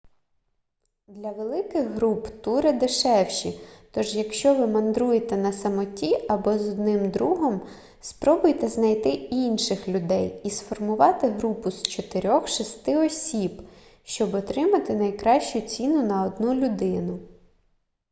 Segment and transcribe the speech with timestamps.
[1.07, 3.59] для великих груп тури дешевші
[3.91, 7.61] тож якщо ви мандруєте на самоті або з одним другом
[8.01, 13.61] спробуйте знайти інших людей і сформувати групу з чотирьох-шести осіб
[14.03, 17.19] щоб отримати найкращу ціну на одну людину